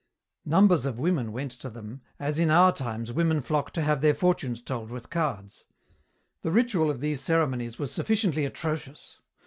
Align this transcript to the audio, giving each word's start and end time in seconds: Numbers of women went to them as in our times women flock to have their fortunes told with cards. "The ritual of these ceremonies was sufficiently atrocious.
Numbers 0.45 0.83
of 0.87 0.97
women 0.97 1.31
went 1.31 1.51
to 1.51 1.69
them 1.69 2.01
as 2.19 2.39
in 2.39 2.49
our 2.49 2.71
times 2.71 3.13
women 3.13 3.39
flock 3.39 3.69
to 3.73 3.83
have 3.83 4.01
their 4.01 4.15
fortunes 4.15 4.59
told 4.59 4.89
with 4.89 5.11
cards. 5.11 5.65
"The 6.41 6.49
ritual 6.49 6.89
of 6.89 7.01
these 7.01 7.21
ceremonies 7.21 7.77
was 7.77 7.91
sufficiently 7.91 8.43
atrocious. 8.45 9.19